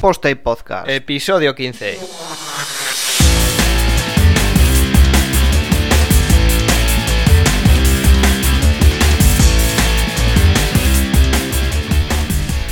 Posta 0.00 0.30
y 0.30 0.36
Podcast. 0.36 0.88
Episodio 0.88 1.56
15. 1.56 1.98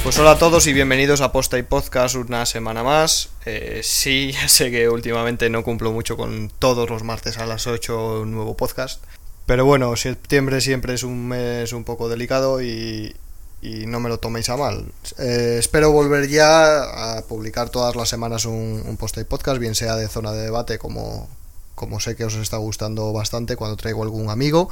Pues 0.05 0.19
hola 0.21 0.31
a 0.33 0.39
todos 0.39 0.69
y 0.69 0.73
bienvenidos 0.73 1.21
a 1.21 1.33
Posta 1.33 1.59
y 1.59 1.65
Podcast 1.65 2.15
una 2.15 2.47
semana 2.47 2.85
más. 2.85 3.31
Eh, 3.45 3.81
sí, 3.83 4.31
ya 4.41 4.49
sé 4.49 4.71
que 4.71 4.89
últimamente 4.89 5.51
no 5.51 5.65
cumplo 5.65 5.91
mucho 5.91 6.17
con 6.17 6.49
todos 6.61 6.89
los 6.89 7.03
martes 7.03 7.39
a 7.39 7.47
las 7.47 7.67
8 7.67 8.21
un 8.21 8.31
nuevo 8.31 8.57
podcast. 8.57 9.03
Pero 9.47 9.65
bueno, 9.65 9.97
septiembre 9.97 10.61
siempre 10.61 10.95
es 10.95 11.03
un 11.03 11.27
mes 11.27 11.73
un 11.73 11.83
poco 11.83 12.09
delicado 12.09 12.63
y, 12.63 13.17
y 13.63 13.87
no 13.87 14.01
me 14.01 14.09
lo 14.09 14.19
toméis 14.19 14.49
a 14.49 14.57
mal. 14.57 14.93
Eh, 15.19 15.57
espero 15.59 15.91
volver 15.91 16.29
ya 16.29 17.17
a 17.17 17.23
publicar 17.23 17.71
todas 17.71 17.97
las 17.97 18.09
semanas 18.09 18.45
un, 18.45 18.97
post 18.99 19.19
y 19.19 19.25
podcast, 19.25 19.59
bien 19.59 19.75
sea 19.75 19.97
de 19.97 20.09
zona 20.09 20.33
de 20.33 20.43
debate, 20.43 20.79
como, 20.79 21.29
como 21.75 22.01
sé 22.01 22.17
que 22.17 22.25
os 22.25 22.35
está 22.35 22.59
gustando 22.59 23.13
bastante 23.13 23.57
cuando 23.57 23.77
traigo 23.77 24.03
algún 24.03 24.31
amigo, 24.31 24.69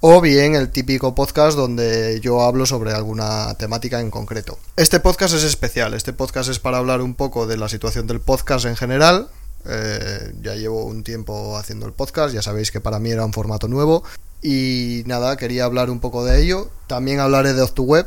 o 0.00 0.20
bien 0.20 0.54
el 0.54 0.70
típico 0.70 1.14
podcast 1.14 1.56
donde 1.56 2.20
yo 2.20 2.42
hablo 2.42 2.66
sobre 2.66 2.92
alguna 2.92 3.54
temática 3.54 4.00
en 4.00 4.10
concreto. 4.10 4.58
Este 4.76 5.00
podcast 5.00 5.34
es 5.34 5.44
especial, 5.44 5.94
este 5.94 6.12
podcast 6.12 6.50
es 6.50 6.58
para 6.58 6.78
hablar 6.78 7.00
un 7.00 7.14
poco 7.14 7.46
de 7.46 7.56
la 7.56 7.68
situación 7.68 8.06
del 8.06 8.20
podcast 8.20 8.66
en 8.66 8.76
general. 8.76 9.28
Eh, 9.64 10.34
ya 10.40 10.54
llevo 10.54 10.84
un 10.84 11.02
tiempo 11.02 11.56
haciendo 11.56 11.86
el 11.86 11.92
podcast, 11.92 12.32
ya 12.32 12.42
sabéis 12.42 12.70
que 12.70 12.80
para 12.80 13.00
mí 13.00 13.10
era 13.10 13.24
un 13.24 13.32
formato 13.32 13.68
nuevo 13.68 14.04
y 14.42 15.02
nada, 15.06 15.36
quería 15.36 15.64
hablar 15.64 15.90
un 15.90 16.00
poco 16.00 16.24
de 16.24 16.42
ello. 16.42 16.70
También 16.86 17.20
hablaré 17.20 17.54
de 17.54 17.62
Off2Web, 17.62 18.06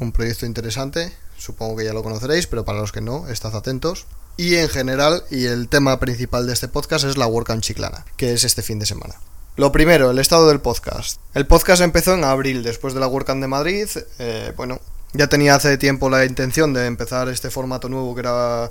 un 0.00 0.12
proyecto 0.12 0.46
interesante. 0.46 1.12
Supongo 1.36 1.76
que 1.76 1.84
ya 1.84 1.92
lo 1.92 2.02
conoceréis, 2.02 2.46
pero 2.46 2.64
para 2.64 2.78
los 2.78 2.92
que 2.92 3.00
no, 3.00 3.28
estad 3.28 3.54
atentos. 3.56 4.06
Y 4.36 4.56
en 4.56 4.68
general, 4.68 5.24
y 5.30 5.46
el 5.46 5.68
tema 5.68 6.00
principal 6.00 6.46
de 6.46 6.54
este 6.54 6.68
podcast 6.68 7.04
es 7.04 7.16
la 7.16 7.26
WordCamp 7.26 7.62
Chiclana, 7.62 8.04
que 8.16 8.32
es 8.32 8.44
este 8.44 8.62
fin 8.62 8.78
de 8.78 8.86
semana. 8.86 9.14
Lo 9.56 9.70
primero, 9.70 10.10
el 10.10 10.18
estado 10.18 10.48
del 10.48 10.60
podcast. 10.60 11.20
El 11.34 11.46
podcast 11.46 11.82
empezó 11.82 12.14
en 12.14 12.24
abril, 12.24 12.62
después 12.62 12.94
de 12.94 13.00
la 13.00 13.06
WordCamp 13.06 13.42
de 13.42 13.48
Madrid. 13.48 13.88
Eh, 14.18 14.52
bueno, 14.56 14.80
ya 15.12 15.26
tenía 15.26 15.54
hace 15.54 15.76
tiempo 15.76 16.08
la 16.08 16.24
intención 16.24 16.72
de 16.72 16.86
empezar 16.86 17.28
este 17.28 17.50
formato 17.50 17.88
nuevo 17.90 18.14
que 18.14 18.20
era 18.20 18.70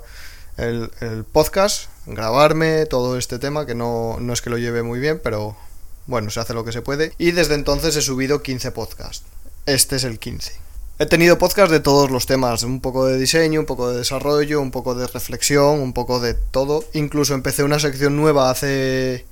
el, 0.56 0.90
el 1.00 1.24
podcast, 1.24 1.88
grabarme 2.06 2.86
todo 2.86 3.16
este 3.16 3.38
tema, 3.38 3.64
que 3.64 3.76
no, 3.76 4.16
no 4.20 4.32
es 4.32 4.42
que 4.42 4.50
lo 4.50 4.58
lleve 4.58 4.82
muy 4.82 4.98
bien, 4.98 5.20
pero 5.22 5.56
bueno, 6.06 6.30
se 6.30 6.40
hace 6.40 6.54
lo 6.54 6.64
que 6.64 6.72
se 6.72 6.82
puede. 6.82 7.12
Y 7.18 7.32
desde 7.32 7.54
entonces 7.54 7.96
he 7.96 8.02
subido 8.02 8.42
15 8.42 8.72
podcasts. 8.72 9.24
Este 9.66 9.96
es 9.96 10.04
el 10.04 10.18
15. 10.18 10.52
He 10.98 11.06
tenido 11.06 11.38
podcasts 11.38 11.72
de 11.72 11.80
todos 11.80 12.10
los 12.10 12.26
temas, 12.26 12.62
un 12.62 12.80
poco 12.80 13.06
de 13.06 13.18
diseño, 13.18 13.60
un 13.60 13.66
poco 13.66 13.90
de 13.90 13.98
desarrollo, 13.98 14.60
un 14.60 14.70
poco 14.70 14.94
de 14.94 15.06
reflexión, 15.06 15.80
un 15.80 15.92
poco 15.92 16.20
de 16.20 16.34
todo. 16.34 16.84
Incluso 16.92 17.34
empecé 17.34 17.64
una 17.64 17.78
sección 17.78 18.16
nueva 18.16 18.50
hace 18.50 19.24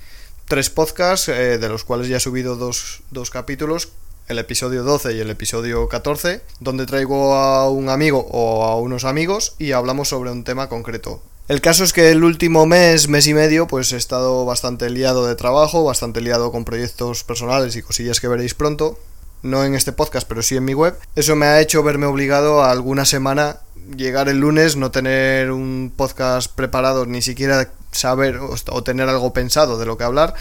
tres 0.47 0.71
podcasts, 0.71 1.29
eh, 1.29 1.59
de 1.59 1.69
los 1.69 1.85
cuales 1.85 2.09
ya 2.09 2.17
he 2.17 2.21
subido 2.21 2.57
dos, 2.57 3.03
dos 3.11 3.31
capítulos, 3.31 3.91
el 4.27 4.39
episodio 4.39 4.83
12 4.83 5.15
y 5.15 5.21
el 5.21 5.31
episodio 5.31 5.87
14, 5.89 6.41
donde 6.61 6.87
traigo 6.87 7.35
a 7.35 7.69
un 7.69 7.89
amigo 7.89 8.27
o 8.31 8.65
a 8.65 8.77
unos 8.77 9.05
amigos 9.05 9.55
y 9.59 9.73
hablamos 9.73 10.09
sobre 10.09 10.31
un 10.31 10.45
tema 10.45 10.69
concreto. 10.69 11.23
El 11.51 11.61
caso 11.61 11.83
es 11.83 11.93
que 11.93 12.13
el 12.13 12.23
último 12.23 12.65
mes, 12.65 13.09
mes 13.09 13.27
y 13.27 13.35
medio, 13.35 13.67
pues 13.67 13.93
he 13.93 13.97
estado 13.97 14.45
bastante 14.45 14.89
liado 14.89 15.27
de 15.27 15.35
trabajo, 15.35 15.83
bastante 15.83 16.21
liado 16.21 16.53
con 16.53 16.65
proyectos 16.65 17.25
personales 17.25 17.75
y 17.75 17.83
cosillas 17.83 18.21
que 18.21 18.29
veréis 18.29 18.55
pronto. 18.55 19.01
No 19.43 19.65
en 19.65 19.75
este 19.75 19.91
podcast, 19.91 20.29
pero 20.29 20.43
sí 20.43 20.57
en 20.57 20.65
mi 20.65 20.75
web. 20.75 20.97
Eso 21.17 21.35
me 21.35 21.47
ha 21.47 21.61
hecho 21.61 21.83
verme 21.83 22.07
obligado 22.07 22.63
a 22.63 22.71
alguna 22.71 23.05
semana 23.05 23.57
llegar 23.97 24.29
el 24.29 24.39
lunes, 24.39 24.77
no 24.77 24.93
tener 24.93 25.51
un 25.51 25.93
podcast 25.97 26.55
preparado, 26.55 27.05
ni 27.05 27.21
siquiera 27.21 27.69
saber 27.91 28.39
o 28.39 28.85
tener 28.85 29.09
algo 29.09 29.33
pensado 29.33 29.77
de 29.77 29.87
lo 29.87 29.99
que 29.99 30.05
hablar 30.05 30.35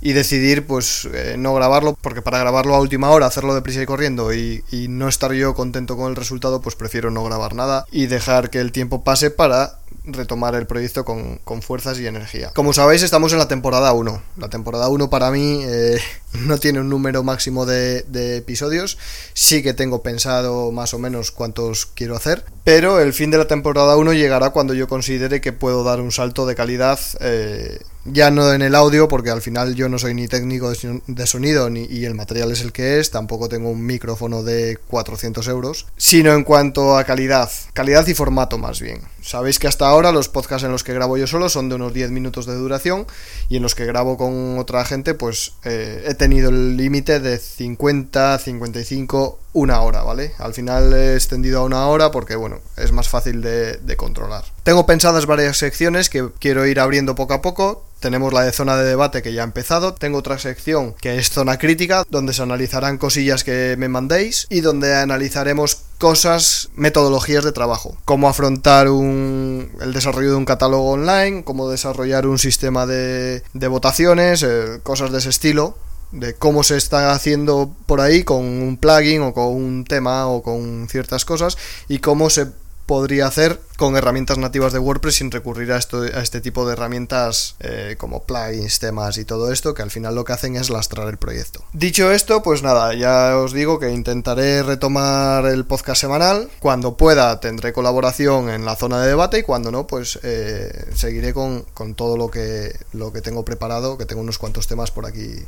y 0.00 0.14
decidir 0.14 0.66
pues 0.66 1.08
eh, 1.12 1.36
no 1.38 1.54
grabarlo 1.54 1.96
porque 2.00 2.22
para 2.22 2.38
grabarlo 2.38 2.74
a 2.74 2.80
última 2.80 3.10
hora 3.10 3.26
hacerlo 3.26 3.54
deprisa 3.54 3.82
y 3.82 3.86
corriendo 3.86 4.32
y, 4.32 4.64
y, 4.72 4.88
no 4.88 5.08
estar 5.08 5.32
yo 5.32 5.54
contento 5.54 5.96
con 5.96 6.10
el 6.10 6.16
resultado 6.16 6.60
pues 6.60 6.74
prefiero 6.74 7.12
no 7.12 7.22
grabar 7.22 7.54
nada 7.54 7.86
y 7.92 8.06
dejar 8.06 8.50
que 8.50 8.58
el 8.58 8.72
tiempo 8.72 9.04
pase 9.04 9.30
para 9.30 9.81
retomar 10.04 10.54
el 10.54 10.66
proyecto 10.66 11.04
con, 11.04 11.38
con 11.38 11.62
fuerzas 11.62 11.98
y 11.98 12.06
energía. 12.06 12.50
Como 12.54 12.72
sabéis 12.72 13.02
estamos 13.02 13.32
en 13.32 13.38
la 13.38 13.48
temporada 13.48 13.92
1 13.92 14.22
la 14.36 14.48
temporada 14.48 14.88
1 14.88 15.10
para 15.10 15.30
mí 15.30 15.60
eh, 15.64 16.00
no 16.32 16.58
tiene 16.58 16.80
un 16.80 16.88
número 16.88 17.22
máximo 17.22 17.66
de, 17.66 18.02
de, 18.02 18.36
episodios. 18.36 18.98
Sí 19.32 19.62
que 19.62 19.74
tengo 19.74 20.02
pensado 20.02 20.72
más 20.72 20.94
o 20.94 20.98
menos 20.98 21.30
cuántos 21.30 21.86
quiero 21.86 22.16
hacer 22.16 22.44
pero 22.64 23.00
el 23.00 23.12
fin 23.12 23.30
de 23.30 23.38
la 23.38 23.46
temporada 23.46 23.96
1 23.96 24.12
llegará 24.12 24.50
cuando 24.50 24.74
yo 24.74 24.86
considere 24.86 25.40
que 25.40 25.52
puedo 25.52 25.82
dar 25.82 26.00
un 26.00 26.12
salto 26.12 26.46
de 26.46 26.54
calidad 26.54 26.98
eh, 27.20 27.80
ya 28.04 28.30
no 28.30 28.52
en 28.52 28.62
el 28.62 28.74
audio, 28.74 29.08
porque 29.08 29.30
al 29.30 29.42
final 29.42 29.74
yo 29.74 29.88
no 29.88 29.98
soy 29.98 30.14
ni 30.14 30.28
técnico 30.28 30.72
de 31.06 31.26
sonido 31.26 31.70
ni, 31.70 31.84
y 31.84 32.04
el 32.04 32.14
material 32.14 32.50
es 32.52 32.60
el 32.62 32.72
que 32.72 32.98
es, 32.98 33.10
tampoco 33.10 33.48
tengo 33.48 33.70
un 33.70 33.84
micrófono 33.84 34.42
de 34.42 34.78
400 34.88 35.46
euros, 35.48 35.86
sino 35.96 36.32
en 36.32 36.44
cuanto 36.44 36.96
a 36.96 37.04
calidad, 37.04 37.50
calidad 37.72 38.06
y 38.06 38.14
formato 38.14 38.58
más 38.58 38.80
bien. 38.80 39.00
Sabéis 39.22 39.58
que 39.58 39.68
hasta 39.68 39.88
ahora 39.88 40.10
los 40.10 40.28
podcasts 40.28 40.64
en 40.64 40.72
los 40.72 40.82
que 40.82 40.94
grabo 40.94 41.16
yo 41.16 41.26
solo 41.26 41.48
son 41.48 41.68
de 41.68 41.76
unos 41.76 41.94
10 41.94 42.10
minutos 42.10 42.46
de 42.46 42.54
duración 42.54 43.06
y 43.48 43.56
en 43.56 43.62
los 43.62 43.74
que 43.74 43.86
grabo 43.86 44.16
con 44.16 44.58
otra 44.58 44.84
gente 44.84 45.14
pues 45.14 45.52
eh, 45.64 46.04
he 46.06 46.14
tenido 46.14 46.50
el 46.50 46.76
límite 46.76 47.20
de 47.20 47.38
50, 47.38 48.38
55, 48.38 49.38
una 49.52 49.80
hora, 49.82 50.02
¿vale? 50.02 50.32
Al 50.38 50.54
final 50.54 50.92
he 50.94 51.14
extendido 51.14 51.60
a 51.60 51.64
una 51.64 51.86
hora 51.86 52.10
porque 52.10 52.36
bueno, 52.36 52.60
es 52.76 52.92
más 52.92 53.08
fácil 53.08 53.42
de, 53.42 53.96
controlar. 53.96 54.44
Tengo 54.62 54.86
pensadas 54.86 55.26
varias 55.26 55.58
secciones 55.58 56.08
que 56.08 56.30
quiero 56.38 56.66
ir 56.66 56.80
abriendo 56.80 57.14
poco 57.14 57.34
a 57.34 57.42
poco, 57.42 57.84
tenemos 58.00 58.32
la 58.32 58.42
de 58.42 58.52
zona 58.52 58.76
de 58.76 58.84
debate 58.84 59.22
que 59.22 59.32
ya 59.32 59.42
ha 59.42 59.44
empezado. 59.44 59.94
Tengo 59.94 60.18
otra 60.18 60.36
sección 60.38 60.94
que 61.00 61.18
es 61.18 61.30
zona 61.30 61.58
crítica, 61.58 62.04
donde 62.10 62.32
se 62.32 62.42
analizarán 62.42 62.98
cosillas 62.98 63.44
que 63.44 63.76
me 63.78 63.88
mandéis 63.88 64.48
y 64.50 64.60
donde 64.60 64.96
analizaremos 64.96 65.82
cosas, 65.98 66.70
metodologías 66.74 67.44
de 67.44 67.52
trabajo. 67.52 67.96
Cómo 68.04 68.28
afrontar 68.28 68.88
un, 68.88 69.70
el 69.80 69.92
desarrollo 69.92 70.30
de 70.30 70.36
un 70.36 70.46
catálogo 70.46 70.90
online, 70.90 71.44
cómo 71.44 71.70
desarrollar 71.70 72.26
un 72.26 72.40
sistema 72.40 72.86
de, 72.86 73.44
de 73.52 73.68
votaciones, 73.68 74.42
eh, 74.42 74.80
cosas 74.82 75.12
de 75.12 75.18
ese 75.18 75.28
estilo 75.28 75.76
de 76.12 76.34
cómo 76.34 76.62
se 76.62 76.76
está 76.76 77.12
haciendo 77.12 77.74
por 77.86 78.00
ahí 78.00 78.22
con 78.22 78.44
un 78.44 78.76
plugin 78.76 79.22
o 79.22 79.34
con 79.34 79.46
un 79.46 79.84
tema 79.84 80.28
o 80.28 80.42
con 80.42 80.86
ciertas 80.88 81.24
cosas 81.24 81.56
y 81.88 81.98
cómo 81.98 82.30
se 82.30 82.46
podría 82.86 83.26
hacer 83.26 83.60
con 83.78 83.96
herramientas 83.96 84.38
nativas 84.38 84.72
de 84.72 84.78
WordPress 84.78 85.16
sin 85.16 85.30
recurrir 85.30 85.72
a, 85.72 85.78
esto, 85.78 86.02
a 86.02 86.20
este 86.20 86.40
tipo 86.40 86.66
de 86.66 86.74
herramientas 86.74 87.56
eh, 87.60 87.96
como 87.98 88.24
plugins, 88.24 88.80
temas 88.80 89.18
y 89.18 89.24
todo 89.24 89.52
esto, 89.52 89.72
que 89.72 89.82
al 89.82 89.90
final 89.90 90.14
lo 90.14 90.24
que 90.24 90.32
hacen 90.32 90.56
es 90.56 90.68
lastrar 90.68 91.08
el 91.08 91.16
proyecto. 91.16 91.64
Dicho 91.72 92.12
esto, 92.12 92.42
pues 92.42 92.62
nada, 92.62 92.94
ya 92.94 93.38
os 93.38 93.52
digo 93.52 93.78
que 93.78 93.90
intentaré 93.90 94.62
retomar 94.62 95.46
el 95.46 95.64
podcast 95.64 96.00
semanal. 96.00 96.50
Cuando 96.58 96.96
pueda 96.96 97.40
tendré 97.40 97.72
colaboración 97.72 98.50
en 98.50 98.64
la 98.64 98.76
zona 98.76 99.00
de 99.00 99.08
debate 99.08 99.38
y 99.38 99.42
cuando 99.42 99.70
no, 99.70 99.86
pues 99.86 100.18
eh, 100.22 100.90
seguiré 100.94 101.32
con, 101.32 101.62
con 101.74 101.94
todo 101.94 102.16
lo 102.16 102.30
que, 102.30 102.76
lo 102.92 103.12
que 103.12 103.22
tengo 103.22 103.44
preparado, 103.44 103.96
que 103.96 104.06
tengo 104.06 104.22
unos 104.22 104.38
cuantos 104.38 104.66
temas 104.66 104.90
por 104.90 105.06
aquí 105.06 105.46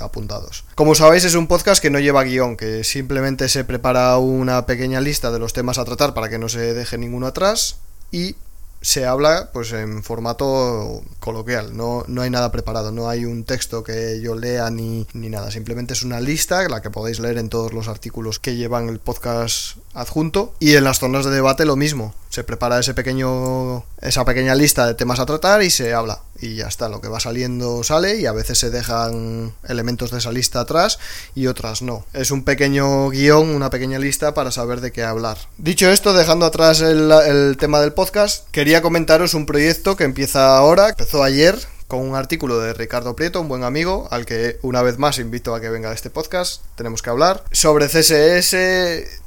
apuntados. 0.00 0.64
Como 0.74 0.94
sabéis 0.94 1.24
es 1.24 1.34
un 1.34 1.46
podcast 1.46 1.80
que 1.82 1.90
no 1.90 1.98
lleva 1.98 2.24
guion, 2.24 2.56
que 2.56 2.84
simplemente 2.84 3.48
se 3.48 3.64
prepara 3.64 4.16
una 4.18 4.66
pequeña 4.66 5.00
lista 5.00 5.30
de 5.30 5.38
los 5.38 5.52
temas 5.52 5.78
a 5.78 5.84
tratar 5.84 6.14
para 6.14 6.28
que 6.28 6.38
no 6.38 6.48
se 6.48 6.74
deje 6.74 6.98
ninguno 6.98 7.26
atrás 7.26 7.76
y 8.10 8.36
se 8.80 9.06
habla 9.06 9.50
pues 9.52 9.72
en 9.72 10.02
formato 10.02 11.02
coloquial, 11.18 11.76
no, 11.76 12.04
no 12.06 12.22
hay 12.22 12.30
nada 12.30 12.52
preparado, 12.52 12.92
no 12.92 13.08
hay 13.08 13.24
un 13.24 13.44
texto 13.44 13.82
que 13.82 14.20
yo 14.20 14.36
lea 14.36 14.70
ni, 14.70 15.06
ni 15.14 15.28
nada, 15.28 15.50
simplemente 15.50 15.94
es 15.94 16.02
una 16.02 16.20
lista, 16.20 16.68
la 16.68 16.80
que 16.80 16.90
podéis 16.90 17.18
leer 17.18 17.38
en 17.38 17.48
todos 17.48 17.72
los 17.72 17.88
artículos 17.88 18.38
que 18.38 18.54
llevan 18.54 18.88
el 18.88 19.00
podcast 19.00 19.76
adjunto 19.94 20.54
y 20.60 20.76
en 20.76 20.84
las 20.84 21.00
zonas 21.00 21.24
de 21.24 21.32
debate 21.32 21.64
lo 21.64 21.76
mismo, 21.76 22.14
se 22.28 22.44
prepara 22.44 22.78
ese 22.78 22.94
pequeño 22.94 23.84
esa 24.00 24.24
pequeña 24.24 24.54
lista 24.54 24.86
de 24.86 24.94
temas 24.94 25.18
a 25.20 25.26
tratar 25.26 25.62
y 25.62 25.70
se 25.70 25.94
habla 25.94 26.20
y 26.40 26.56
ya 26.56 26.68
está, 26.68 26.88
lo 26.88 27.00
que 27.00 27.08
va 27.08 27.20
saliendo 27.20 27.82
sale 27.82 28.16
y 28.16 28.26
a 28.26 28.32
veces 28.32 28.58
se 28.58 28.70
dejan 28.70 29.52
elementos 29.66 30.10
de 30.10 30.18
esa 30.18 30.30
lista 30.30 30.60
atrás 30.60 30.98
y 31.34 31.46
otras 31.46 31.82
no. 31.82 32.04
Es 32.12 32.30
un 32.30 32.44
pequeño 32.44 33.10
guion, 33.10 33.48
una 33.48 33.70
pequeña 33.70 33.98
lista 33.98 34.34
para 34.34 34.52
saber 34.52 34.80
de 34.80 34.92
qué 34.92 35.02
hablar. 35.02 35.38
Dicho 35.56 35.90
esto, 35.90 36.12
dejando 36.12 36.46
atrás 36.46 36.80
el, 36.80 37.10
el 37.10 37.56
tema 37.56 37.80
del 37.80 37.92
podcast, 37.92 38.48
quería 38.50 38.82
comentaros 38.82 39.34
un 39.34 39.46
proyecto 39.46 39.96
que 39.96 40.04
empieza 40.04 40.56
ahora, 40.56 40.90
empezó 40.90 41.24
ayer, 41.24 41.58
con 41.88 42.00
un 42.00 42.14
artículo 42.14 42.60
de 42.60 42.74
Ricardo 42.74 43.16
Prieto, 43.16 43.40
un 43.40 43.48
buen 43.48 43.64
amigo, 43.64 44.06
al 44.10 44.26
que 44.26 44.58
una 44.62 44.82
vez 44.82 44.98
más 44.98 45.18
invito 45.18 45.54
a 45.54 45.60
que 45.60 45.70
venga 45.70 45.90
a 45.90 45.94
este 45.94 46.10
podcast, 46.10 46.62
tenemos 46.76 47.00
que 47.00 47.08
hablar, 47.10 47.42
sobre 47.50 47.88
CSS, 47.88 48.54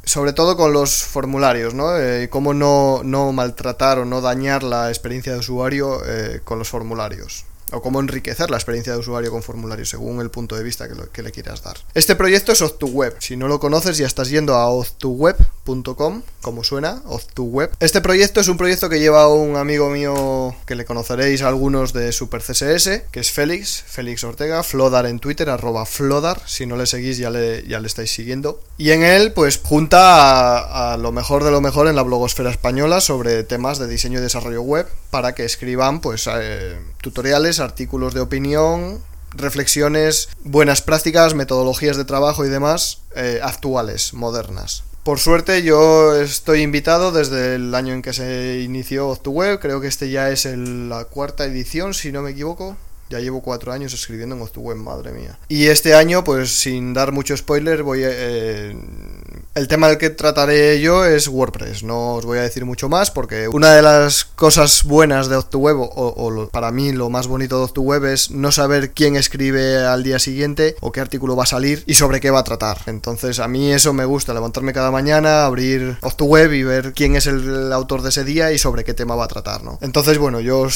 sobre 0.03 0.33
todo 0.33 0.55
con 0.55 0.71
los 0.71 1.03
formularios, 1.03 1.73
¿no? 1.73 1.97
Eh, 1.97 2.29
cómo 2.29 2.53
no, 2.53 3.01
no, 3.03 3.31
maltratar 3.33 3.97
o 3.97 4.05
no 4.05 4.21
dañar 4.21 4.61
la 4.61 4.89
experiencia 4.89 5.33
de 5.33 5.39
usuario 5.39 6.01
eh, 6.05 6.41
con 6.43 6.59
los 6.59 6.69
formularios 6.69 7.45
o 7.71 7.81
cómo 7.81 7.99
enriquecer 7.99 8.51
la 8.51 8.57
experiencia 8.57 8.93
de 8.93 8.99
usuario 8.99 9.31
con 9.31 9.43
formularios 9.43 9.89
según 9.89 10.19
el 10.19 10.29
punto 10.29 10.55
de 10.55 10.63
vista 10.63 10.87
que, 11.11 11.23
le 11.23 11.31
quieras 11.31 11.63
dar. 11.63 11.77
Este 11.93 12.15
proyecto 12.15 12.51
es 12.51 12.61
Off2Web. 12.61 13.15
Si 13.19 13.37
no 13.37 13.47
lo 13.47 13.59
conoces 13.59 13.97
ya 13.97 14.07
estás 14.07 14.29
yendo 14.29 14.55
a 14.55 14.67
off2web 14.67 15.35
como 16.41 16.63
suena, 16.63 17.03
Oz2Web. 17.05 17.71
Este 17.79 18.01
proyecto 18.01 18.41
es 18.41 18.47
un 18.47 18.57
proyecto 18.57 18.89
que 18.89 18.99
lleva 18.99 19.27
un 19.29 19.55
amigo 19.55 19.89
mío 19.89 20.55
que 20.65 20.75
le 20.75 20.85
conoceréis 20.85 21.41
algunos 21.43 21.93
de 21.93 22.11
Super 22.11 22.41
CSS, 22.41 23.03
que 23.11 23.19
es 23.19 23.31
Félix, 23.31 23.83
Félix 23.87 24.23
Ortega, 24.23 24.63
Flodar 24.63 25.05
en 25.05 25.19
Twitter, 25.19 25.49
arroba 25.49 25.85
Flodar, 25.85 26.41
si 26.45 26.65
no 26.65 26.77
le 26.77 26.85
seguís 26.85 27.17
ya 27.17 27.29
le, 27.29 27.65
ya 27.67 27.79
le 27.79 27.87
estáis 27.87 28.11
siguiendo. 28.11 28.61
Y 28.77 28.91
en 28.91 29.03
él, 29.03 29.33
pues 29.33 29.59
junta 29.63 30.93
a, 30.93 30.97
lo 30.97 31.11
mejor 31.11 31.43
de 31.43 31.51
lo 31.51 31.61
mejor 31.61 31.87
en 31.87 31.95
la 31.95 32.03
blogosfera 32.03 32.49
española 32.49 32.99
sobre 32.99 33.43
temas 33.43 33.79
de 33.79 33.87
diseño 33.87 34.19
y 34.19 34.21
desarrollo 34.21 34.61
web 34.61 34.87
para 35.09 35.35
que 35.35 35.45
escriban 35.45 36.01
pues 36.01 36.27
eh, 36.31 36.77
tutoriales, 37.01 37.59
artículos 37.59 38.13
de 38.13 38.21
opinión, 38.21 39.01
reflexiones, 39.33 40.29
buenas 40.43 40.81
prácticas, 40.81 41.35
metodologías 41.35 41.97
de 41.97 42.05
trabajo 42.05 42.45
y 42.45 42.49
demás 42.49 42.99
eh, 43.15 43.39
actuales, 43.41 44.13
modernas. 44.13 44.83
Por 45.03 45.17
suerte 45.17 45.63
yo 45.63 46.15
estoy 46.15 46.61
invitado 46.61 47.11
desde 47.11 47.55
el 47.55 47.73
año 47.73 47.93
en 47.93 48.03
que 48.03 48.13
se 48.13 48.61
inició 48.61 49.11
Off2Web, 49.11 49.57
creo 49.59 49.81
que 49.81 49.87
este 49.87 50.11
ya 50.11 50.29
es 50.29 50.45
la 50.45 51.05
cuarta 51.05 51.43
edición 51.45 51.95
si 51.95 52.11
no 52.11 52.21
me 52.21 52.31
equivoco. 52.31 52.77
Ya 53.09 53.19
llevo 53.19 53.41
cuatro 53.41 53.73
años 53.73 53.93
escribiendo 53.93 54.35
en 54.35 54.41
Off2Web, 54.41 54.75
madre 54.75 55.11
mía. 55.11 55.37
Y 55.49 55.65
este 55.65 55.95
año, 55.95 56.23
pues 56.23 56.51
sin 56.51 56.93
dar 56.93 57.11
mucho 57.11 57.35
spoiler, 57.35 57.81
voy 57.83 58.03
a, 58.03 58.09
eh, 58.09 58.75
el 59.53 59.67
tema 59.67 59.89
del 59.89 59.97
que 59.97 60.09
trataré 60.09 60.79
yo 60.79 61.03
es 61.03 61.27
WordPress, 61.27 61.83
no 61.83 62.15
os 62.15 62.25
voy 62.25 62.39
a 62.39 62.43
decir 62.43 62.63
mucho 62.65 62.87
más 62.87 63.11
porque 63.11 63.47
una 63.49 63.73
de 63.73 63.81
las 63.81 64.23
cosas 64.23 64.83
buenas 64.85 65.27
de 65.27 65.37
Off2Web, 65.37 65.77
o, 65.77 65.87
o 65.87 66.49
para 66.49 66.71
mí 66.71 66.91
lo 66.93 67.09
más 67.09 67.27
bonito 67.27 67.59
de 67.59 67.65
Off2Web 67.65 68.05
es 68.05 68.31
no 68.31 68.51
saber 68.51 68.91
quién 68.91 69.15
escribe 69.15 69.85
al 69.85 70.03
día 70.03 70.19
siguiente 70.19 70.75
o 70.79 70.91
qué 70.91 71.01
artículo 71.01 71.35
va 71.35 71.43
a 71.43 71.47
salir 71.47 71.83
y 71.85 71.95
sobre 71.95 72.21
qué 72.21 72.31
va 72.31 72.39
a 72.39 72.43
tratar. 72.43 72.77
Entonces 72.85 73.39
a 73.39 73.47
mí 73.47 73.71
eso 73.71 73.91
me 73.93 74.05
gusta, 74.05 74.33
levantarme 74.33 74.73
cada 74.73 74.91
mañana, 74.91 75.45
abrir 75.45 75.97
Off2Web 76.01 76.55
y 76.55 76.63
ver 76.63 76.93
quién 76.93 77.15
es 77.15 77.27
el 77.27 77.73
autor 77.73 78.03
de 78.03 78.09
ese 78.09 78.23
día 78.23 78.51
y 78.51 78.57
sobre 78.57 78.83
qué 78.85 78.93
tema 78.93 79.15
va 79.15 79.25
a 79.25 79.29
tratar, 79.29 79.63
¿no? 79.63 79.79
Entonces 79.81 80.17
bueno, 80.17 80.39
yo 80.39 80.67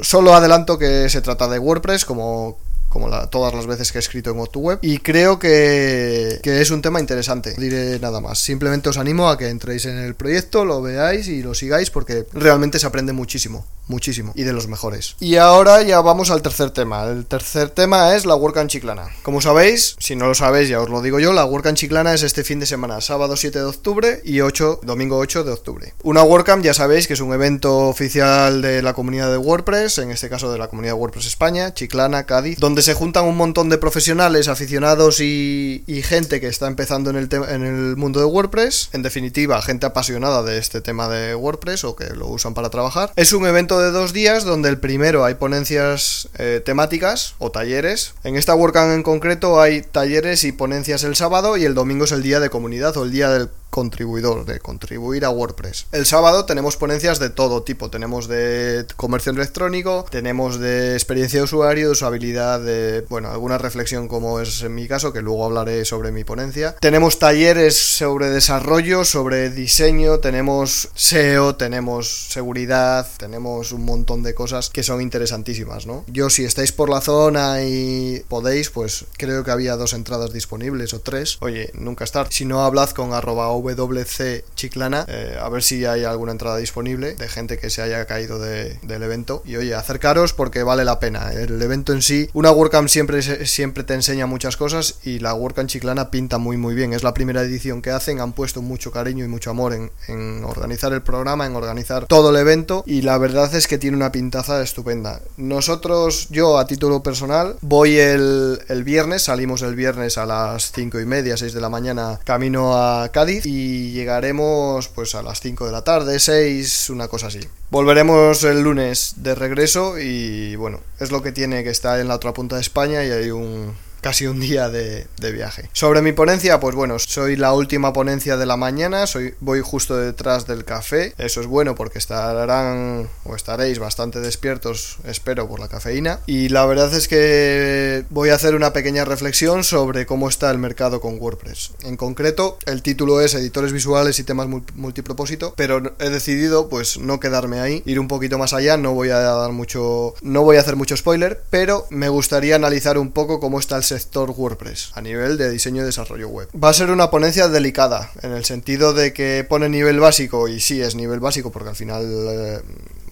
solo 0.00 0.34
adelanto 0.34 0.78
que 0.78 1.08
se 1.08 1.22
trata 1.22 1.48
de 1.48 1.58
WordPress 1.58 2.04
como 2.04 2.58
como 2.92 3.08
todas 3.28 3.54
las 3.54 3.66
veces 3.66 3.90
que 3.90 3.98
he 3.98 4.00
escrito 4.00 4.30
en 4.30 4.36
web 4.36 4.78
Y 4.82 4.98
creo 4.98 5.38
que, 5.38 6.40
que, 6.42 6.60
es 6.60 6.70
un 6.70 6.82
tema 6.82 7.00
interesante. 7.00 7.54
No 7.56 7.62
diré 7.62 7.98
nada 7.98 8.20
más. 8.20 8.38
Simplemente 8.38 8.90
os 8.90 8.98
animo 8.98 9.28
a 9.28 9.38
que 9.38 9.48
entréis 9.48 9.86
en 9.86 9.96
el 9.96 10.14
proyecto, 10.14 10.64
lo 10.66 10.82
veáis 10.82 11.26
y 11.28 11.42
lo 11.42 11.54
sigáis 11.54 11.90
porque 11.90 12.26
realmente 12.32 12.78
se 12.78 12.86
aprende 12.86 13.12
muchísimo 13.12 13.64
muchísimo 13.86 14.32
y 14.34 14.42
de 14.42 14.52
los 14.52 14.68
mejores. 14.68 15.16
Y 15.20 15.36
ahora 15.36 15.82
ya 15.82 16.00
vamos 16.00 16.30
al 16.30 16.42
tercer 16.42 16.70
tema. 16.70 17.04
El 17.04 17.26
tercer 17.26 17.70
tema 17.70 18.14
es 18.14 18.24
la 18.26 18.34
WordCamp 18.34 18.70
Chiclana. 18.70 19.08
Como 19.22 19.40
sabéis, 19.40 19.96
si 19.98 20.16
no 20.16 20.26
lo 20.26 20.34
sabéis 20.34 20.68
ya 20.68 20.80
os 20.80 20.88
lo 20.88 21.02
digo 21.02 21.18
yo, 21.20 21.32
la 21.32 21.44
WordCamp 21.44 21.76
Chiclana 21.76 22.14
es 22.14 22.22
este 22.22 22.44
fin 22.44 22.60
de 22.60 22.66
semana, 22.66 23.00
sábado 23.00 23.36
7 23.36 23.58
de 23.58 23.64
octubre 23.64 24.20
y 24.24 24.40
8, 24.40 24.80
domingo 24.82 25.18
8 25.18 25.44
de 25.44 25.52
octubre. 25.52 25.94
Una 26.02 26.22
WordCamp 26.22 26.64
ya 26.64 26.74
sabéis 26.74 27.06
que 27.06 27.14
es 27.14 27.20
un 27.20 27.32
evento 27.32 27.88
oficial 27.88 28.62
de 28.62 28.82
la 28.82 28.94
comunidad 28.94 29.30
de 29.30 29.38
WordPress, 29.38 29.98
en 29.98 30.10
este 30.10 30.28
caso 30.28 30.52
de 30.52 30.58
la 30.58 30.68
comunidad 30.68 30.94
WordPress 30.94 31.26
España, 31.26 31.74
Chiclana, 31.74 32.24
Cádiz, 32.24 32.58
donde 32.58 32.81
se 32.82 32.94
juntan 32.94 33.24
un 33.24 33.36
montón 33.36 33.68
de 33.68 33.78
profesionales, 33.78 34.48
aficionados 34.48 35.20
y, 35.20 35.84
gente 36.02 36.40
que 36.40 36.48
está 36.48 36.66
empezando 36.66 37.10
en 37.10 37.16
el, 37.16 37.28
en 37.32 37.64
el 37.64 37.96
mundo 37.96 38.18
de 38.18 38.26
WordPress. 38.26 38.90
En 38.92 39.02
definitiva, 39.02 39.62
gente 39.62 39.86
apasionada 39.86 40.42
de 40.42 40.58
este 40.58 40.80
tema 40.80 41.08
de 41.08 41.34
WordPress 41.34 41.84
o 41.84 41.94
que 41.94 42.06
lo 42.10 42.26
usan 42.26 42.54
para 42.54 42.70
trabajar. 42.70 43.12
Es 43.14 43.32
un 43.32 43.46
evento 43.46 43.78
de 43.78 43.92
dos 43.92 44.12
días 44.12 44.44
donde 44.44 44.68
el 44.68 44.78
primero 44.78 45.24
hay 45.24 45.34
ponencias 45.34 46.28
eh, 46.38 46.60
temáticas 46.64 47.34
o 47.38 47.50
talleres. 47.50 48.14
En 48.24 48.36
esta 48.36 48.54
WordCamp 48.54 48.92
en 48.92 49.02
concreto 49.02 49.60
hay 49.60 49.82
talleres 49.82 50.44
y 50.44 50.52
ponencias 50.52 51.04
el 51.04 51.14
sábado 51.14 51.56
y 51.56 51.64
el 51.64 51.74
domingo 51.74 52.04
es 52.04 52.12
el 52.12 52.22
día 52.22 52.40
de 52.40 52.50
comunidad 52.50 52.96
o 52.96 53.04
el 53.04 53.12
día 53.12 53.30
del 53.30 53.48
contribuidor, 53.72 54.44
de 54.44 54.60
contribuir 54.60 55.24
a 55.24 55.30
WordPress. 55.30 55.86
El 55.92 56.04
sábado 56.04 56.44
tenemos 56.44 56.76
ponencias 56.76 57.18
de 57.18 57.30
todo 57.30 57.62
tipo, 57.62 57.88
tenemos 57.88 58.28
de 58.28 58.84
comercio 58.96 59.32
electrónico, 59.32 60.04
tenemos 60.10 60.60
de 60.60 60.92
experiencia 60.92 61.40
de 61.40 61.44
usuario, 61.44 61.86
de 61.86 61.92
usabilidad, 61.92 62.60
de, 62.60 63.00
bueno, 63.08 63.30
alguna 63.30 63.56
reflexión 63.56 64.08
como 64.08 64.40
es 64.40 64.60
en 64.60 64.74
mi 64.74 64.86
caso, 64.86 65.14
que 65.14 65.22
luego 65.22 65.46
hablaré 65.46 65.86
sobre 65.86 66.12
mi 66.12 66.22
ponencia. 66.22 66.76
Tenemos 66.80 67.18
talleres 67.18 67.74
sobre 67.96 68.28
desarrollo, 68.28 69.06
sobre 69.06 69.48
diseño, 69.48 70.18
tenemos 70.18 70.90
SEO, 70.94 71.56
tenemos 71.56 72.28
seguridad, 72.30 73.08
tenemos 73.16 73.72
un 73.72 73.86
montón 73.86 74.22
de 74.22 74.34
cosas 74.34 74.68
que 74.68 74.82
son 74.82 75.00
interesantísimas, 75.00 75.86
¿no? 75.86 76.04
Yo 76.08 76.28
si 76.28 76.44
estáis 76.44 76.72
por 76.72 76.90
la 76.90 77.00
zona 77.00 77.62
y 77.62 78.22
podéis, 78.28 78.68
pues 78.68 79.06
creo 79.16 79.44
que 79.44 79.50
había 79.50 79.76
dos 79.76 79.94
entradas 79.94 80.34
disponibles 80.34 80.92
o 80.92 81.00
tres. 81.00 81.38
Oye, 81.40 81.70
nunca 81.72 82.04
estar. 82.04 82.30
Si 82.30 82.44
no, 82.44 82.62
hablad 82.62 82.90
con 82.90 83.14
arroba 83.14 83.61
WC 83.74 84.44
Chiclana, 84.54 85.04
eh, 85.08 85.38
a 85.40 85.48
ver 85.48 85.62
si 85.62 85.84
hay 85.84 86.04
alguna 86.04 86.32
entrada 86.32 86.56
disponible 86.56 87.14
de 87.14 87.28
gente 87.28 87.58
que 87.58 87.70
se 87.70 87.82
haya 87.82 88.04
caído 88.06 88.38
del 88.38 89.02
evento. 89.02 89.42
Y 89.44 89.56
oye, 89.56 89.74
acercaros 89.74 90.32
porque 90.32 90.62
vale 90.62 90.84
la 90.84 91.00
pena. 91.00 91.32
El 91.32 91.60
evento 91.60 91.92
en 91.92 92.02
sí, 92.02 92.28
una 92.32 92.50
WordCamp 92.50 92.88
siempre, 92.88 93.22
siempre 93.46 93.84
te 93.84 93.94
enseña 93.94 94.26
muchas 94.26 94.56
cosas 94.56 94.96
y 95.04 95.18
la 95.18 95.34
WordCamp 95.34 95.68
Chiclana 95.68 96.10
pinta 96.10 96.38
muy 96.38 96.56
muy 96.56 96.74
bien. 96.74 96.92
Es 96.92 97.02
la 97.02 97.14
primera 97.14 97.42
edición 97.42 97.82
que 97.82 97.90
hacen, 97.90 98.20
han 98.20 98.32
puesto 98.32 98.62
mucho 98.62 98.90
cariño 98.90 99.24
y 99.24 99.28
mucho 99.28 99.50
amor 99.50 99.74
en, 99.74 100.44
organizar 100.44 100.92
el 100.92 101.02
programa, 101.02 101.46
en 101.46 101.56
organizar 101.56 102.06
todo 102.06 102.30
el 102.30 102.36
evento 102.36 102.82
y 102.86 103.02
la 103.02 103.18
verdad 103.18 103.54
es 103.54 103.66
que 103.66 103.78
tiene 103.78 103.96
una 103.96 104.12
pintaza 104.12 104.62
estupenda. 104.62 105.20
Nosotros, 105.36 106.28
yo 106.30 106.58
a 106.58 106.66
título 106.66 107.02
personal, 107.02 107.56
voy 107.60 107.98
el, 107.98 108.60
el 108.68 108.84
viernes, 108.84 109.22
salimos 109.22 109.62
el 109.62 109.74
viernes 109.74 110.18
a 110.18 110.26
las 110.26 110.72
5 110.72 111.00
y 111.00 111.06
media, 111.06 111.36
6 111.36 111.52
de 111.52 111.60
la 111.60 111.68
mañana, 111.68 112.18
camino 112.24 112.76
a 112.76 113.10
Cádiz 113.10 113.46
y 113.52 113.92
llegaremos 113.92 114.88
pues 114.88 115.14
a 115.14 115.22
las 115.22 115.40
5 115.40 115.66
de 115.66 115.72
la 115.72 115.84
tarde, 115.84 116.18
6, 116.18 116.90
una 116.90 117.08
cosa 117.08 117.26
así. 117.26 117.40
Volveremos 117.70 118.44
el 118.44 118.62
lunes 118.62 119.14
de 119.16 119.34
regreso 119.34 119.98
y 119.98 120.56
bueno, 120.56 120.80
es 121.00 121.12
lo 121.12 121.22
que 121.22 121.32
tiene 121.32 121.62
que 121.62 121.70
estar 121.70 122.00
en 122.00 122.08
la 122.08 122.14
otra 122.14 122.32
punta 122.32 122.56
de 122.56 122.62
España 122.62 123.04
y 123.04 123.10
hay 123.10 123.30
un 123.30 123.74
casi 124.02 124.26
un 124.26 124.40
día 124.40 124.68
de, 124.68 125.06
viaje. 125.32 125.70
Sobre 125.72 126.02
mi 126.02 126.12
ponencia, 126.12 126.58
pues 126.60 126.74
bueno, 126.74 126.98
soy 126.98 127.36
la 127.36 127.54
última 127.54 127.92
ponencia 127.92 128.36
de 128.36 128.44
la 128.44 128.56
mañana, 128.56 129.06
soy, 129.06 129.34
voy 129.40 129.60
justo 129.62 129.96
detrás 129.96 130.46
del 130.46 130.64
café, 130.64 131.14
eso 131.16 131.40
es 131.40 131.46
bueno 131.46 131.76
porque 131.76 131.98
estarán 131.98 133.08
o 133.24 133.36
estaréis 133.36 133.78
bastante 133.78 134.20
despiertos, 134.20 134.98
espero, 135.04 135.48
por 135.48 135.60
la 135.60 135.68
cafeína. 135.68 136.18
Y 136.26 136.48
la 136.48 136.66
verdad 136.66 136.92
es 136.92 137.06
que 137.06 138.04
voy 138.10 138.30
a 138.30 138.34
hacer 138.34 138.56
una 138.56 138.72
pequeña 138.72 139.04
reflexión 139.04 139.62
sobre 139.62 140.04
cómo 140.04 140.28
está 140.28 140.50
el 140.50 140.58
mercado 140.58 141.00
con 141.00 141.20
WordPress. 141.20 141.70
En 141.84 141.96
concreto, 141.96 142.58
el 142.66 142.82
título 142.82 143.20
es 143.20 143.34
Editores 143.34 143.72
visuales 143.72 144.18
y 144.18 144.24
temas 144.24 144.48
multipropósito, 144.74 145.54
pero 145.56 145.94
he 146.00 146.10
decidido 146.10 146.68
pues 146.68 146.98
no 146.98 147.20
quedarme 147.20 147.60
ahí, 147.60 147.82
ir 147.86 148.00
un 148.00 148.08
poquito 148.08 148.36
más 148.36 148.52
allá, 148.52 148.76
no 148.76 148.94
voy 148.94 149.10
a 149.10 149.20
dar 149.20 149.52
mucho, 149.52 150.14
no 150.20 150.42
voy 150.42 150.56
a 150.56 150.60
hacer 150.60 150.74
mucho 150.74 150.96
spoiler, 150.96 151.42
pero 151.48 151.86
me 151.90 152.08
gustaría 152.08 152.56
analizar 152.56 152.98
un 152.98 153.12
poco 153.12 153.38
cómo 153.38 153.60
está 153.60 153.76
el 153.76 153.84
sector 153.92 154.30
WordPress 154.30 154.92
a 154.94 155.00
nivel 155.02 155.36
de 155.36 155.50
diseño 155.50 155.82
y 155.82 155.84
desarrollo 155.84 156.28
web. 156.28 156.48
Va 156.52 156.70
a 156.70 156.72
ser 156.72 156.90
una 156.90 157.10
ponencia 157.10 157.48
delicada 157.48 158.10
en 158.22 158.32
el 158.32 158.44
sentido 158.44 158.94
de 158.94 159.12
que 159.12 159.44
pone 159.48 159.68
nivel 159.68 160.00
básico 160.00 160.48
y 160.48 160.60
sí 160.60 160.80
es 160.80 160.94
nivel 160.94 161.20
básico 161.20 161.52
porque 161.52 161.68
al 161.70 161.76
final 161.76 162.04
eh, 162.06 162.60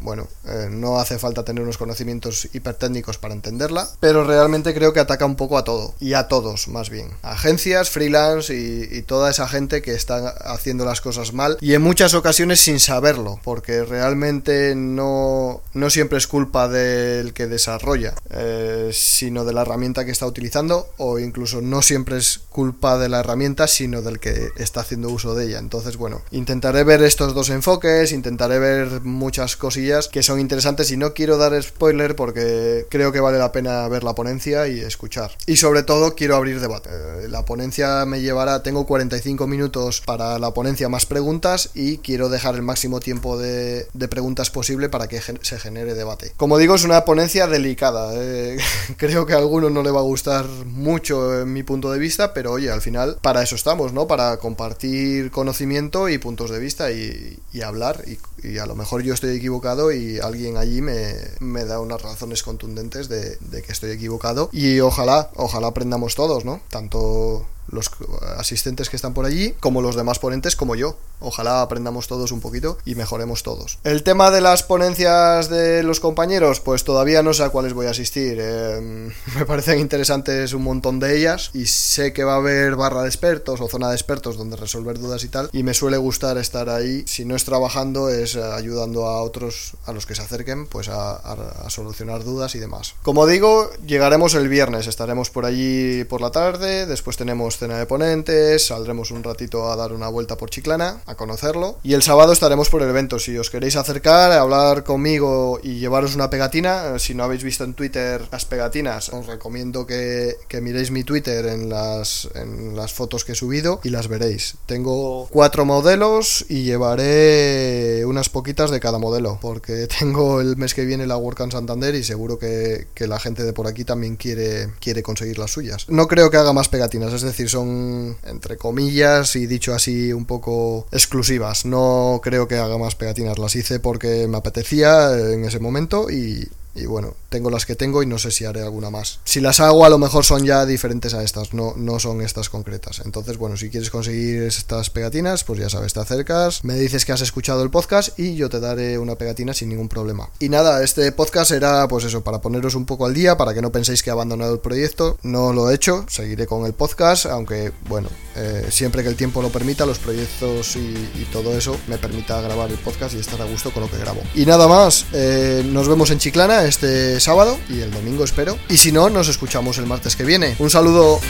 bueno, 0.02 0.28
eh, 0.46 0.68
no 0.70 0.98
hace 0.98 1.18
falta 1.18 1.44
tener 1.44 1.62
unos 1.62 1.78
conocimientos 1.78 2.48
hipertécnicos 2.52 3.18
para 3.18 3.34
entenderla, 3.34 3.88
pero 4.00 4.24
realmente 4.24 4.74
creo 4.74 4.92
que 4.92 5.00
ataca 5.00 5.26
un 5.26 5.36
poco 5.36 5.58
a 5.58 5.64
todo, 5.64 5.94
y 6.00 6.14
a 6.14 6.28
todos 6.28 6.68
más 6.68 6.90
bien. 6.90 7.10
Agencias, 7.22 7.90
freelance 7.90 8.54
y, 8.54 9.00
toda 9.10 9.30
esa 9.30 9.48
gente 9.48 9.82
que 9.82 9.94
está 9.94 10.28
haciendo 10.28 10.84
las 10.84 11.00
cosas 11.00 11.32
mal 11.32 11.56
y 11.60 11.74
en 11.74 11.82
muchas 11.82 12.14
ocasiones 12.14 12.60
sin 12.60 12.78
saberlo, 12.78 13.40
porque 13.42 13.82
realmente 13.82 14.74
no, 14.76 15.62
no 15.72 15.90
siempre 15.90 16.18
es 16.18 16.26
culpa 16.26 16.68
del 16.68 17.32
que 17.32 17.46
desarrolla, 17.46 18.14
eh, 18.30 18.90
sino 18.92 19.44
de 19.44 19.52
la 19.54 19.62
herramienta 19.62 20.04
que 20.04 20.10
está 20.10 20.26
utilizando, 20.26 20.90
o 20.98 21.18
incluso 21.18 21.60
no 21.60 21.82
siempre 21.82 22.18
es 22.18 22.40
culpa 22.50 22.98
de 22.98 23.08
la 23.08 23.20
herramienta, 23.20 23.66
sino 23.66 24.02
del 24.02 24.20
que 24.20 24.50
está 24.56 24.80
haciendo 24.80 25.08
uso 25.08 25.34
de 25.34 25.46
ella. 25.46 25.58
Entonces, 25.58 25.96
bueno, 25.96 26.20
intentaré 26.30 26.84
ver 26.84 27.02
estos 27.02 27.34
dos 27.34 27.48
enfoques, 27.48 28.12
intentaré 28.12 28.58
ver 28.58 29.00
muchas 29.00 29.56
cosillas 29.56 29.89
que 30.10 30.22
son 30.22 30.40
interesantes 30.40 30.90
y 30.90 30.96
no 30.96 31.14
quiero 31.14 31.36
dar 31.36 31.60
spoiler 31.62 32.16
porque 32.16 32.86
creo 32.88 33.12
que 33.12 33.20
vale 33.20 33.38
la 33.38 33.52
pena 33.52 33.88
ver 33.88 34.04
la 34.04 34.14
ponencia 34.14 34.68
y 34.68 34.80
escuchar. 34.80 35.32
Y 35.46 35.56
sobre 35.56 35.82
todo 35.82 36.14
quiero 36.14 36.36
abrir 36.36 36.60
debate. 36.60 36.90
Eh, 36.92 37.28
la 37.28 37.44
ponencia 37.44 38.04
me 38.06 38.20
llevará, 38.20 38.62
tengo 38.62 38.86
45 38.86 39.46
minutos 39.46 40.00
para 40.00 40.38
la 40.38 40.52
ponencia 40.52 40.88
más 40.88 41.06
preguntas 41.06 41.70
y 41.74 41.98
quiero 41.98 42.28
dejar 42.28 42.54
el 42.54 42.62
máximo 42.62 43.00
tiempo 43.00 43.38
de, 43.38 43.88
preguntas 44.08 44.50
posible 44.50 44.88
para 44.88 45.06
que 45.08 45.20
se 45.20 45.58
genere 45.58 45.94
debate. 45.94 46.32
Como 46.36 46.58
digo, 46.58 46.74
es 46.74 46.84
una 46.84 47.04
ponencia 47.04 47.46
delicada. 47.46 48.12
Eh, 48.14 48.58
creo 48.96 49.26
que 49.26 49.34
a 49.34 49.38
algunos 49.38 49.70
no 49.70 49.82
le 49.82 49.90
va 49.90 50.00
a 50.00 50.04
gustar 50.04 50.46
mucho 50.46 51.40
en 51.40 51.52
mi 51.52 51.62
punto 51.62 51.92
de 51.92 51.98
vista, 51.98 52.34
pero 52.34 52.52
oye, 52.52 52.70
al 52.70 52.80
final 52.80 53.18
para 53.20 53.42
eso 53.42 53.54
estamos, 53.54 53.92
¿no? 53.92 54.06
Para 54.06 54.36
compartir 54.38 55.30
conocimiento 55.30 56.08
y 56.08 56.18
puntos 56.18 56.50
de 56.50 56.58
vista 56.58 56.90
y, 56.92 57.38
hablar 57.62 58.02
y 58.06 58.16
a 58.58 58.66
lo 58.66 58.74
mejor 58.74 59.02
yo 59.02 59.14
estoy 59.14 59.36
equivocado 59.36 59.92
y 59.92 60.18
alguien 60.18 60.56
allí 60.56 60.80
me, 60.82 61.14
me 61.40 61.64
da 61.64 61.80
unas 61.80 62.02
razones 62.02 62.42
contundentes 62.42 63.08
de, 63.08 63.36
de, 63.36 63.62
que 63.62 63.72
estoy 63.72 63.90
equivocado 63.90 64.50
y 64.52 64.80
ojalá, 64.80 65.30
ojalá 65.36 65.68
aprendamos 65.68 66.14
todos, 66.14 66.44
¿no? 66.44 66.60
Tanto 66.70 67.46
los 67.68 67.90
asistentes 68.36 68.90
que 68.90 68.96
están 68.96 69.14
por 69.14 69.26
allí, 69.26 69.54
como 69.60 69.82
los 69.82 69.96
demás 69.96 70.18
ponentes, 70.18 70.56
como 70.56 70.74
yo. 70.74 70.96
Ojalá 71.20 71.60
aprendamos 71.60 72.08
todos 72.08 72.32
un 72.32 72.40
poquito 72.40 72.78
y 72.84 72.94
mejoremos 72.94 73.42
todos. 73.42 73.78
El 73.84 74.02
tema 74.02 74.30
de 74.30 74.40
las 74.40 74.62
ponencias 74.62 75.50
de 75.50 75.82
los 75.82 76.00
compañeros, 76.00 76.60
pues 76.60 76.84
todavía 76.84 77.22
no 77.22 77.34
sé 77.34 77.44
a 77.44 77.50
cuáles 77.50 77.74
voy 77.74 77.86
a 77.86 77.90
asistir. 77.90 78.38
Eh, 78.40 79.10
me 79.36 79.46
parecen 79.46 79.78
interesantes 79.78 80.54
un 80.54 80.62
montón 80.62 80.98
de 80.98 81.18
ellas 81.18 81.50
y 81.52 81.66
sé 81.66 82.12
que 82.12 82.24
va 82.24 82.34
a 82.34 82.36
haber 82.36 82.76
barra 82.76 83.02
de 83.02 83.08
expertos 83.08 83.60
o 83.60 83.68
zona 83.68 83.90
de 83.90 83.96
expertos 83.96 84.36
donde 84.36 84.56
resolver 84.56 84.98
dudas 84.98 85.24
y 85.24 85.28
tal. 85.28 85.50
Y 85.52 85.62
me 85.62 85.74
suele 85.74 85.98
gustar 85.98 86.38
estar 86.38 86.70
ahí. 86.70 87.04
Si 87.06 87.24
no 87.24 87.36
es 87.36 87.44
trabajando, 87.44 88.08
es 88.08 88.36
ayudando 88.36 89.06
a 89.06 89.22
otros, 89.22 89.74
a 89.86 89.92
los 89.92 90.06
que 90.06 90.14
se 90.14 90.22
acerquen, 90.22 90.66
pues 90.66 90.88
a, 90.88 91.16
a 91.16 91.70
solucionar 91.70 92.24
dudas 92.24 92.54
y 92.54 92.58
demás. 92.58 92.94
Como 93.02 93.26
digo, 93.26 93.70
llegaremos 93.86 94.34
el 94.34 94.48
viernes, 94.48 94.86
estaremos 94.86 95.30
por 95.30 95.44
allí 95.44 96.04
por 96.04 96.20
la 96.20 96.30
tarde, 96.30 96.86
después 96.86 97.16
tenemos 97.16 97.59
cena 97.60 97.78
de 97.78 97.84
ponentes, 97.84 98.66
saldremos 98.66 99.10
un 99.10 99.22
ratito 99.22 99.70
a 99.70 99.76
dar 99.76 99.92
una 99.92 100.08
vuelta 100.08 100.38
por 100.38 100.48
Chiclana, 100.48 101.02
a 101.04 101.14
conocerlo, 101.14 101.76
y 101.82 101.92
el 101.92 102.02
sábado 102.02 102.32
estaremos 102.32 102.70
por 102.70 102.82
el 102.82 102.88
evento. 102.88 103.18
Si 103.18 103.36
os 103.36 103.50
queréis 103.50 103.76
acercar, 103.76 104.32
hablar 104.32 104.82
conmigo 104.82 105.60
y 105.62 105.78
llevaros 105.78 106.14
una 106.14 106.30
pegatina, 106.30 106.98
si 106.98 107.14
no 107.14 107.22
habéis 107.22 107.44
visto 107.44 107.64
en 107.64 107.74
Twitter 107.74 108.26
las 108.32 108.46
pegatinas, 108.46 109.10
os 109.10 109.26
recomiendo 109.26 109.86
que, 109.86 110.36
miréis 110.62 110.90
mi 110.90 111.04
Twitter 111.04 111.46
en 111.46 111.68
las, 111.68 112.28
en 112.34 112.76
las 112.76 112.94
fotos 112.94 113.26
que 113.26 113.32
he 113.32 113.34
subido 113.34 113.80
y 113.84 113.90
las 113.90 114.08
veréis. 114.08 114.54
Tengo 114.64 115.28
cuatro 115.30 115.66
modelos 115.66 116.46
y 116.48 116.62
llevaré 116.62 118.06
unas 118.06 118.30
poquitas 118.30 118.70
de 118.70 118.80
cada 118.80 118.98
modelo, 118.98 119.38
porque 119.42 119.86
tengo 119.98 120.40
el 120.40 120.56
mes 120.56 120.72
que 120.72 120.86
viene 120.86 121.06
la 121.06 121.18
WordCamp 121.18 121.52
Santander 121.52 121.94
y 121.94 122.04
seguro 122.04 122.38
que, 122.38 122.86
que 122.94 123.06
la 123.06 123.20
gente 123.20 123.44
de 123.44 123.52
por 123.52 123.66
aquí 123.66 123.84
también 123.84 124.16
quiere, 124.16 124.70
quiere 124.80 125.02
conseguir 125.02 125.38
las 125.38 125.50
suyas. 125.50 125.86
No 125.90 126.08
creo 126.08 126.30
que 126.30 126.38
haga 126.38 126.54
más 126.54 126.70
pegatinas, 126.70 127.12
es 127.12 127.20
decir, 127.20 127.39
son 127.48 128.16
entre 128.24 128.56
comillas 128.56 129.36
y 129.36 129.46
dicho 129.46 129.74
así 129.74 130.12
un 130.12 130.24
poco 130.24 130.86
exclusivas. 130.92 131.64
No 131.64 132.20
creo 132.22 132.48
que 132.48 132.56
haga 132.56 132.78
más 132.78 132.94
pegatinas, 132.94 133.38
las 133.38 133.56
hice 133.56 133.80
porque 133.80 134.26
me 134.28 134.38
apetecía 134.38 135.12
en 135.18 135.44
ese 135.44 135.60
momento 135.60 136.10
y, 136.10 136.48
y 136.74 136.86
bueno, 136.86 137.14
tengo 137.28 137.50
las 137.50 137.66
que 137.66 137.74
tengo 137.74 138.02
y 138.02 138.06
no 138.06 138.18
sé 138.18 138.30
si 138.30 138.44
haré 138.44 138.62
alguna 138.62 138.90
más. 138.90 139.20
Si 139.24 139.40
las 139.40 139.60
hago, 139.60 139.84
a 139.84 139.88
lo 139.88 139.98
mejor 139.98 140.24
son 140.24 140.44
ya 140.44 140.66
diferentes 140.66 141.14
a 141.14 141.22
estas, 141.22 141.54
no, 141.54 141.74
no 141.76 141.98
son 141.98 142.20
estas 142.22 142.48
concretas. 142.48 143.02
Entonces, 143.04 143.36
bueno, 143.38 143.56
si 143.56 143.70
quieres 143.70 143.90
conseguir 143.90 144.42
estas 144.42 144.90
pegatinas, 144.90 145.44
pues 145.44 145.60
ya 145.60 145.68
sabes, 145.68 145.92
te 145.92 146.00
acercas, 146.00 146.64
me 146.64 146.74
dices 146.74 147.04
que 147.04 147.12
has 147.12 147.20
escuchado 147.20 147.62
el 147.62 147.70
podcast 147.70 148.18
y 148.18 148.34
yo 148.34 148.48
te 148.48 148.60
daré 148.60 148.98
una 148.98 149.16
pegatina 149.16 149.54
sin 149.54 149.68
ningún 149.68 149.88
problema. 149.88 150.30
Y 150.38 150.48
nada, 150.48 150.82
este 150.82 151.10
podcast 151.12 151.50
era, 151.50 151.86
pues 151.88 152.04
eso, 152.04 152.22
para 152.22 152.40
poneros 152.40 152.74
un 152.74 152.86
poco 152.86 153.06
al 153.06 153.14
día, 153.14 153.36
para 153.36 153.54
que 153.54 153.62
no 153.62 153.72
penséis 153.72 154.02
que 154.02 154.10
he 154.10 154.12
abandonado 154.12 154.54
el 154.54 154.60
proyecto. 154.60 155.18
No 155.22 155.52
lo 155.52 155.70
he 155.70 155.74
hecho, 155.74 156.04
seguiré 156.08 156.46
con 156.46 156.66
el 156.66 156.72
podcast, 156.72 157.26
aunque, 157.26 157.72
bueno, 157.88 158.08
eh, 158.36 158.66
siempre 158.70 159.02
que 159.02 159.08
el 159.08 159.16
tiempo 159.16 159.42
lo 159.42 159.50
permita, 159.50 159.86
los 159.86 159.98
proyectos 159.98 160.76
y, 160.76 161.08
todo 161.30 161.56
eso 161.56 161.76
me 161.86 161.96
permita 161.96 162.40
grabar 162.40 162.70
el 162.70 162.78
podcast 162.78 163.14
y 163.14 163.18
estar 163.20 163.40
a 163.40 163.44
gusto 163.44 163.70
con 163.70 163.84
lo 163.84 163.90
que 163.90 163.98
grabo. 163.98 164.20
Y 164.34 164.46
nada 164.46 164.66
más, 164.66 165.06
eh, 165.12 165.62
nos 165.64 165.86
vemos 165.86 166.10
en 166.10 166.18
Chiclana 166.18 166.59
este 166.66 167.20
sábado 167.20 167.58
y 167.68 167.80
el 167.80 167.90
domingo 167.90 168.24
espero. 168.24 168.58
Y 168.68 168.76
si 168.76 168.92
no, 168.92 169.10
nos 169.10 169.28
escuchamos 169.28 169.78
el 169.78 169.86
martes 169.86 170.16
que 170.16 170.24
viene. 170.24 170.56
Un 170.58 170.70
saludo. 170.70 171.20